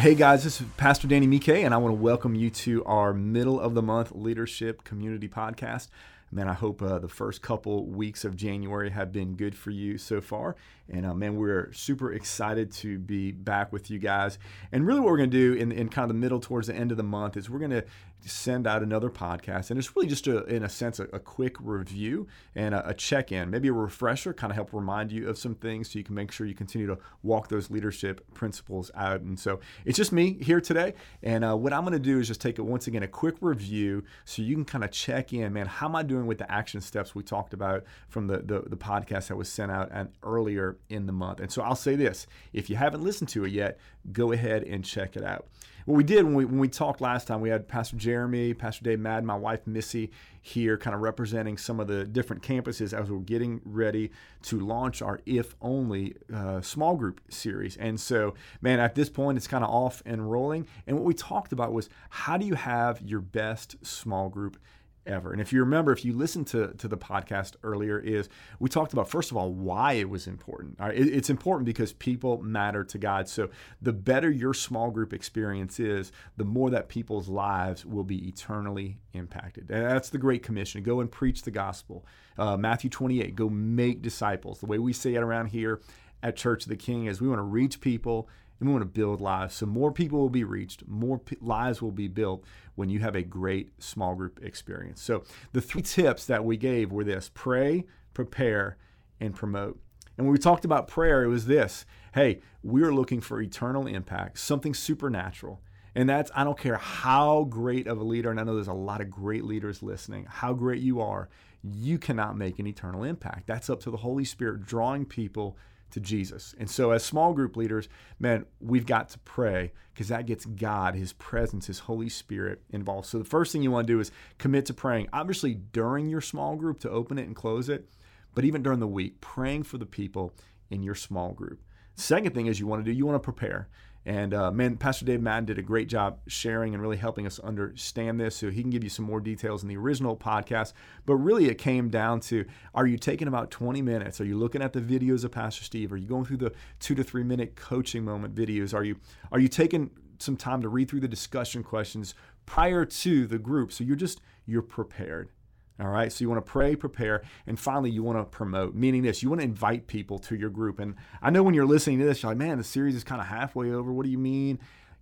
Hey 0.00 0.14
guys, 0.14 0.44
this 0.44 0.62
is 0.62 0.66
Pastor 0.78 1.06
Danny 1.06 1.26
Mike, 1.26 1.46
and 1.50 1.74
I 1.74 1.76
want 1.76 1.94
to 1.94 2.00
welcome 2.00 2.34
you 2.34 2.48
to 2.48 2.82
our 2.86 3.12
middle 3.12 3.60
of 3.60 3.74
the 3.74 3.82
month 3.82 4.12
leadership 4.14 4.82
community 4.82 5.28
podcast. 5.28 5.88
Man, 6.32 6.48
I 6.48 6.52
hope 6.52 6.80
uh, 6.80 6.98
the 7.00 7.08
first 7.08 7.42
couple 7.42 7.86
weeks 7.86 8.24
of 8.24 8.36
January 8.36 8.90
have 8.90 9.10
been 9.10 9.34
good 9.34 9.56
for 9.56 9.70
you 9.70 9.98
so 9.98 10.20
far. 10.20 10.54
And 10.88 11.06
uh, 11.06 11.14
man, 11.14 11.36
we're 11.36 11.72
super 11.72 12.12
excited 12.12 12.72
to 12.72 12.98
be 12.98 13.32
back 13.32 13.72
with 13.72 13.90
you 13.90 13.98
guys. 13.98 14.38
And 14.72 14.86
really, 14.86 15.00
what 15.00 15.10
we're 15.10 15.16
going 15.18 15.30
to 15.30 15.54
do 15.54 15.60
in, 15.60 15.72
in 15.72 15.88
kind 15.88 16.04
of 16.04 16.08
the 16.08 16.20
middle 16.20 16.40
towards 16.40 16.66
the 16.66 16.74
end 16.74 16.90
of 16.90 16.96
the 16.96 17.02
month 17.02 17.36
is 17.36 17.48
we're 17.48 17.58
going 17.58 17.70
to 17.70 17.84
send 18.24 18.66
out 18.66 18.82
another 18.82 19.08
podcast. 19.08 19.70
And 19.70 19.78
it's 19.78 19.96
really 19.96 20.08
just, 20.08 20.26
a, 20.26 20.44
in 20.44 20.62
a 20.62 20.68
sense, 20.68 21.00
a, 21.00 21.04
a 21.04 21.18
quick 21.18 21.56
review 21.60 22.26
and 22.54 22.74
a, 22.74 22.90
a 22.90 22.94
check 22.94 23.32
in, 23.32 23.50
maybe 23.50 23.68
a 23.68 23.72
refresher, 23.72 24.32
kind 24.32 24.50
of 24.50 24.56
help 24.56 24.72
remind 24.72 25.10
you 25.10 25.28
of 25.28 25.38
some 25.38 25.54
things 25.54 25.90
so 25.90 25.98
you 25.98 26.04
can 26.04 26.14
make 26.14 26.30
sure 26.30 26.46
you 26.46 26.54
continue 26.54 26.86
to 26.86 26.98
walk 27.22 27.48
those 27.48 27.70
leadership 27.70 28.22
principles 28.34 28.90
out. 28.94 29.20
And 29.20 29.38
so 29.38 29.60
it's 29.84 29.96
just 29.96 30.12
me 30.12 30.34
here 30.42 30.60
today. 30.60 30.94
And 31.22 31.44
uh, 31.44 31.56
what 31.56 31.72
I'm 31.72 31.82
going 31.82 31.92
to 31.92 31.98
do 31.98 32.18
is 32.18 32.26
just 32.28 32.40
take 32.40 32.58
it 32.58 32.62
once 32.62 32.86
again 32.86 33.02
a 33.02 33.08
quick 33.08 33.36
review 33.40 34.04
so 34.24 34.42
you 34.42 34.54
can 34.54 34.64
kind 34.64 34.84
of 34.84 34.90
check 34.90 35.32
in, 35.32 35.52
man, 35.52 35.66
how 35.66 35.86
am 35.86 35.96
I 35.96 36.02
doing 36.02 36.19
with 36.26 36.38
the 36.38 36.50
action 36.50 36.80
steps 36.80 37.14
we 37.14 37.22
talked 37.22 37.52
about 37.52 37.84
from 38.08 38.26
the, 38.26 38.38
the, 38.38 38.62
the 38.66 38.76
podcast 38.76 39.28
that 39.28 39.36
was 39.36 39.48
sent 39.48 39.70
out 39.70 39.88
and 39.92 40.10
earlier 40.22 40.76
in 40.88 41.06
the 41.06 41.12
month. 41.12 41.40
And 41.40 41.50
so 41.50 41.62
I'll 41.62 41.74
say 41.76 41.96
this 41.96 42.26
if 42.52 42.70
you 42.70 42.76
haven't 42.76 43.02
listened 43.02 43.28
to 43.30 43.44
it 43.44 43.52
yet, 43.52 43.78
go 44.12 44.32
ahead 44.32 44.64
and 44.64 44.84
check 44.84 45.16
it 45.16 45.24
out. 45.24 45.46
What 45.86 45.96
we 45.96 46.04
did 46.04 46.24
when 46.24 46.34
we, 46.34 46.44
when 46.44 46.58
we 46.58 46.68
talked 46.68 47.00
last 47.00 47.26
time, 47.26 47.40
we 47.40 47.48
had 47.48 47.66
Pastor 47.66 47.96
Jeremy, 47.96 48.54
Pastor 48.54 48.84
Dave 48.84 49.00
Madden, 49.00 49.24
my 49.26 49.34
wife 49.34 49.66
Missy 49.66 50.10
here, 50.42 50.76
kind 50.76 50.94
of 50.94 51.00
representing 51.00 51.56
some 51.56 51.80
of 51.80 51.88
the 51.88 52.04
different 52.04 52.42
campuses 52.42 52.96
as 52.96 53.10
we're 53.10 53.18
getting 53.18 53.60
ready 53.64 54.10
to 54.42 54.60
launch 54.60 55.02
our 55.02 55.20
If 55.26 55.54
Only 55.60 56.16
uh, 56.32 56.60
small 56.60 56.96
group 56.96 57.20
series. 57.28 57.76
And 57.76 57.98
so, 57.98 58.34
man, 58.60 58.78
at 58.78 58.94
this 58.94 59.08
point, 59.08 59.38
it's 59.38 59.46
kind 59.46 59.64
of 59.64 59.70
off 59.70 60.02
and 60.04 60.30
rolling. 60.30 60.66
And 60.86 60.96
what 60.96 61.04
we 61.04 61.14
talked 61.14 61.52
about 61.52 61.72
was 61.72 61.88
how 62.10 62.36
do 62.36 62.46
you 62.46 62.54
have 62.54 63.00
your 63.02 63.20
best 63.20 63.76
small 63.84 64.28
group 64.28 64.58
ever. 65.06 65.32
And 65.32 65.40
if 65.40 65.52
you 65.52 65.60
remember, 65.60 65.92
if 65.92 66.04
you 66.04 66.12
listened 66.12 66.46
to, 66.48 66.68
to 66.74 66.88
the 66.88 66.96
podcast 66.96 67.56
earlier, 67.62 67.98
is 67.98 68.28
we 68.58 68.68
talked 68.68 68.92
about 68.92 69.08
first 69.08 69.30
of 69.30 69.36
all 69.36 69.52
why 69.52 69.94
it 69.94 70.08
was 70.08 70.26
important. 70.26 70.76
It, 70.80 71.08
it's 71.08 71.30
important 71.30 71.66
because 71.66 71.92
people 71.92 72.42
matter 72.42 72.84
to 72.84 72.98
God. 72.98 73.28
So 73.28 73.50
the 73.80 73.92
better 73.92 74.30
your 74.30 74.54
small 74.54 74.90
group 74.90 75.12
experience 75.12 75.80
is, 75.80 76.12
the 76.36 76.44
more 76.44 76.70
that 76.70 76.88
people's 76.88 77.28
lives 77.28 77.84
will 77.84 78.04
be 78.04 78.28
eternally 78.28 78.98
impacted. 79.12 79.70
And 79.70 79.84
that's 79.84 80.10
the 80.10 80.18
Great 80.18 80.42
Commission: 80.42 80.82
go 80.82 81.00
and 81.00 81.10
preach 81.10 81.42
the 81.42 81.50
gospel. 81.50 82.04
Uh, 82.38 82.56
Matthew 82.56 82.90
28: 82.90 83.34
go 83.34 83.48
make 83.48 84.02
disciples. 84.02 84.60
The 84.60 84.66
way 84.66 84.78
we 84.78 84.92
say 84.92 85.14
it 85.14 85.22
around 85.22 85.46
here 85.46 85.80
at 86.22 86.36
Church 86.36 86.64
of 86.64 86.68
the 86.68 86.76
King 86.76 87.06
is 87.06 87.20
we 87.20 87.28
want 87.28 87.38
to 87.38 87.44
reach 87.44 87.80
people 87.80 88.28
and 88.60 88.68
we 88.68 88.72
want 88.74 88.82
to 88.82 89.00
build 89.00 89.20
lives. 89.20 89.54
So 89.54 89.66
more 89.66 89.90
people 89.90 90.20
will 90.20 90.30
be 90.30 90.44
reached, 90.44 90.86
more 90.86 91.18
p- 91.18 91.36
lives 91.40 91.82
will 91.82 91.90
be 91.90 92.08
built 92.08 92.44
when 92.74 92.90
you 92.90 93.00
have 93.00 93.16
a 93.16 93.22
great 93.22 93.82
small 93.82 94.14
group 94.14 94.38
experience. 94.42 95.02
So 95.02 95.24
the 95.52 95.60
three 95.60 95.82
tips 95.82 96.26
that 96.26 96.44
we 96.44 96.56
gave 96.56 96.92
were 96.92 97.04
this 97.04 97.30
pray, 97.32 97.86
prepare, 98.14 98.76
and 99.18 99.34
promote. 99.34 99.80
And 100.16 100.26
when 100.26 100.32
we 100.32 100.38
talked 100.38 100.64
about 100.66 100.86
prayer, 100.86 101.24
it 101.24 101.28
was 101.28 101.46
this 101.46 101.86
hey, 102.14 102.40
we're 102.62 102.92
looking 102.92 103.20
for 103.20 103.40
eternal 103.40 103.86
impact, 103.86 104.38
something 104.38 104.74
supernatural. 104.74 105.60
And 105.94 106.08
that's, 106.08 106.30
I 106.34 106.44
don't 106.44 106.58
care 106.58 106.76
how 106.76 107.44
great 107.44 107.86
of 107.86 107.98
a 108.00 108.04
leader, 108.04 108.30
and 108.30 108.38
I 108.38 108.44
know 108.44 108.54
there's 108.54 108.68
a 108.68 108.72
lot 108.72 109.00
of 109.00 109.10
great 109.10 109.44
leaders 109.44 109.82
listening, 109.82 110.26
how 110.28 110.52
great 110.52 110.82
you 110.82 111.00
are, 111.00 111.28
you 111.62 111.98
cannot 111.98 112.36
make 112.36 112.58
an 112.58 112.66
eternal 112.66 113.04
impact. 113.04 113.46
That's 113.46 113.70
up 113.70 113.80
to 113.82 113.90
the 113.90 113.98
Holy 113.98 114.24
Spirit 114.24 114.66
drawing 114.66 115.04
people 115.04 115.56
to 115.90 116.00
Jesus. 116.00 116.54
And 116.58 116.70
so, 116.70 116.90
as 116.92 117.04
small 117.04 117.32
group 117.32 117.56
leaders, 117.56 117.88
man, 118.18 118.46
we've 118.60 118.86
got 118.86 119.08
to 119.10 119.18
pray 119.20 119.72
because 119.92 120.08
that 120.08 120.26
gets 120.26 120.44
God, 120.44 120.94
His 120.94 121.12
presence, 121.12 121.66
His 121.66 121.80
Holy 121.80 122.08
Spirit 122.08 122.62
involved. 122.70 123.06
So, 123.06 123.18
the 123.18 123.24
first 123.24 123.52
thing 123.52 123.62
you 123.62 123.70
want 123.70 123.86
to 123.86 123.92
do 123.92 124.00
is 124.00 124.10
commit 124.38 124.66
to 124.66 124.74
praying, 124.74 125.08
obviously, 125.12 125.54
during 125.54 126.08
your 126.08 126.20
small 126.20 126.56
group 126.56 126.80
to 126.80 126.90
open 126.90 127.18
it 127.18 127.26
and 127.26 127.36
close 127.36 127.68
it, 127.68 127.88
but 128.34 128.44
even 128.44 128.62
during 128.62 128.80
the 128.80 128.86
week, 128.86 129.20
praying 129.20 129.64
for 129.64 129.78
the 129.78 129.86
people 129.86 130.34
in 130.70 130.82
your 130.82 130.94
small 130.94 131.32
group. 131.32 131.60
Second 131.94 132.34
thing 132.34 132.46
is 132.46 132.58
you 132.58 132.66
want 132.66 132.84
to 132.84 132.90
do, 132.90 132.96
you 132.96 133.04
want 133.04 133.16
to 133.16 133.24
prepare. 133.24 133.68
And 134.06 134.32
uh, 134.32 134.50
man, 134.50 134.76
Pastor 134.76 135.04
Dave 135.04 135.20
Madden 135.20 135.44
did 135.44 135.58
a 135.58 135.62
great 135.62 135.88
job 135.88 136.20
sharing 136.26 136.72
and 136.72 136.82
really 136.82 136.96
helping 136.96 137.26
us 137.26 137.38
understand 137.38 138.18
this. 138.18 138.34
So 138.36 138.50
he 138.50 138.62
can 138.62 138.70
give 138.70 138.82
you 138.82 138.90
some 138.90 139.04
more 139.04 139.20
details 139.20 139.62
in 139.62 139.68
the 139.68 139.76
original 139.76 140.16
podcast. 140.16 140.72
But 141.04 141.16
really, 141.16 141.48
it 141.48 141.58
came 141.58 141.90
down 141.90 142.20
to 142.20 142.46
are 142.74 142.86
you 142.86 142.96
taking 142.96 143.28
about 143.28 143.50
20 143.50 143.82
minutes? 143.82 144.20
Are 144.20 144.24
you 144.24 144.38
looking 144.38 144.62
at 144.62 144.72
the 144.72 144.80
videos 144.80 145.24
of 145.24 145.32
Pastor 145.32 145.64
Steve? 145.64 145.92
Are 145.92 145.98
you 145.98 146.06
going 146.06 146.24
through 146.24 146.38
the 146.38 146.52
two 146.78 146.94
to 146.94 147.04
three 147.04 147.24
minute 147.24 147.56
coaching 147.56 148.04
moment 148.04 148.34
videos? 148.34 148.72
Are 148.72 148.84
you 148.84 148.96
are 149.30 149.38
you 149.38 149.48
taking 149.48 149.90
some 150.18 150.36
time 150.36 150.62
to 150.62 150.68
read 150.68 150.88
through 150.88 151.00
the 151.00 151.08
discussion 151.08 151.62
questions 151.62 152.14
prior 152.46 152.86
to 152.86 153.26
the 153.26 153.38
group? 153.38 153.70
So 153.70 153.84
you're 153.84 153.96
just 153.96 154.20
you're 154.46 154.62
prepared. 154.62 155.30
All 155.80 155.88
right. 155.88 156.12
So 156.12 156.22
you 156.22 156.28
want 156.28 156.44
to 156.44 156.50
pray, 156.50 156.76
prepare, 156.76 157.22
and 157.46 157.58
finally 157.58 157.90
you 157.90 158.02
want 158.02 158.18
to 158.18 158.24
promote, 158.24 158.74
meaning 158.74 159.02
this 159.02 159.22
you 159.22 159.30
want 159.30 159.40
to 159.40 159.46
invite 159.46 159.86
people 159.86 160.18
to 160.20 160.36
your 160.36 160.50
group. 160.50 160.78
And 160.78 160.94
I 161.22 161.30
know 161.30 161.42
when 161.42 161.54
you're 161.54 161.66
listening 161.66 161.98
to 162.00 162.04
this, 162.04 162.22
you're 162.22 162.30
like, 162.30 162.38
man, 162.38 162.58
the 162.58 162.64
series 162.64 162.94
is 162.94 163.04
kind 163.04 163.20
of 163.20 163.28
halfway 163.28 163.72
over. 163.72 163.90
What 163.90 164.04
do 164.04 164.10
you 164.10 164.18
mean? 164.18 164.58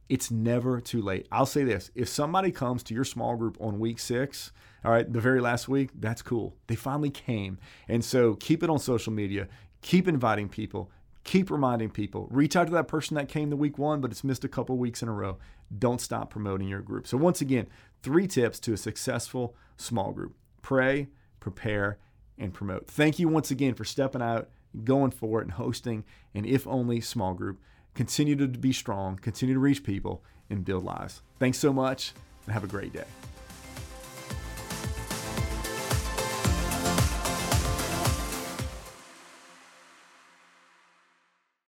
It's 0.09 0.31
never 0.31 0.81
too 0.81 1.03
late. 1.03 1.27
I'll 1.33 1.47
say 1.47 1.65
this 1.65 1.91
if 1.95 2.09
somebody 2.09 2.53
comes 2.53 2.83
to 2.85 2.95
your 2.95 3.05
small 3.05 3.37
group 3.37 3.59
on 3.61 3.81
week 3.81 3.99
six, 3.99 4.53
all 4.85 4.93
right, 4.93 5.13
the 5.13 5.21
very 5.21 5.41
last 5.41 5.69
week, 5.69 5.91
that's 5.99 6.23
cool. 6.23 6.55
They 6.69 6.77
finally 6.77 7.11
came. 7.11 7.59
And 7.89 8.05
so 8.05 8.35
keep 8.35 8.63
it 8.63 8.71
on 8.71 8.79
social 8.79 9.13
media, 9.13 9.49
keep 9.83 10.07
inviting 10.07 10.49
people, 10.49 10.93
keep 11.25 11.51
reminding 11.51 11.91
people. 11.91 12.29
Reach 12.31 12.55
out 12.55 12.69
to 12.69 12.73
that 12.75 12.87
person 12.87 13.17
that 13.17 13.29
came 13.29 13.51
the 13.51 13.57
week 13.57 13.79
one, 13.79 14.01
but 14.01 14.13
it's 14.13 14.23
missed 14.23 14.45
a 14.45 14.49
couple 14.49 14.79
weeks 14.79 15.03
in 15.03 15.09
a 15.09 15.13
row. 15.13 15.39
Don't 15.77 16.01
stop 16.01 16.31
promoting 16.31 16.69
your 16.69 16.81
group. 16.81 17.07
So, 17.09 17.19
once 17.19 17.41
again, 17.41 17.67
three 18.03 18.29
tips 18.29 18.61
to 18.61 18.73
a 18.73 18.77
successful 18.79 19.57
small 19.77 20.13
group 20.13 20.35
pray, 20.63 21.09
prepare, 21.41 21.99
and 22.39 22.55
promote. 22.55 22.87
Thank 22.87 23.19
you 23.19 23.29
once 23.29 23.51
again 23.51 23.75
for 23.75 23.85
stepping 23.85 24.23
out, 24.23 24.49
going 24.85 25.11
for 25.11 25.41
it, 25.41 25.45
and 25.45 25.53
hosting 25.53 26.05
an 26.35 26.45
if 26.45 26.67
only 26.67 27.01
small 27.01 27.35
group. 27.35 27.61
Continue 27.95 28.37
to 28.37 28.47
be 28.47 28.73
strong, 28.73 29.17
continue 29.17 29.55
to 29.55 29.61
reach 29.61 29.83
people, 29.83 30.23
and 30.51 30.65
build 30.65 30.85
lives. 30.85 31.23
Thanks 31.39 31.59
so 31.59 31.73
much, 31.73 32.13
and 32.47 32.55
have 32.55 32.65
a 32.65 32.69
great 32.69 32.93
day. 32.93 33.05